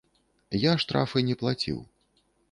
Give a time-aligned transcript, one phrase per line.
[0.61, 1.77] Я штрафы не плаціў.